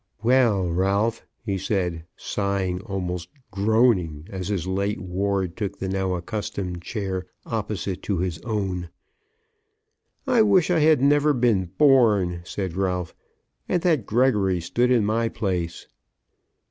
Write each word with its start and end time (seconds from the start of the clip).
"Well, 0.23 0.67
Ralph," 0.67 1.23
he 1.43 1.59
said, 1.59 2.05
sighing, 2.15 2.81
almost 2.81 3.29
groaning, 3.51 4.25
as 4.31 4.47
his 4.47 4.65
late 4.65 4.99
ward 4.99 5.55
took 5.55 5.77
the 5.77 5.87
now 5.87 6.15
accustomed 6.15 6.81
chair 6.81 7.27
opposite 7.45 8.01
to 8.01 8.17
his 8.17 8.39
own. 8.39 8.89
"I 10.25 10.41
wish 10.41 10.71
I'd 10.71 11.03
never 11.03 11.33
been 11.33 11.65
born," 11.77 12.41
said 12.45 12.73
Ralph, 12.75 13.13
"and 13.69 13.83
that 13.83 14.07
Gregory 14.07 14.59
stood 14.59 14.89
in 14.89 15.05
my 15.05 15.29
place." 15.29 15.85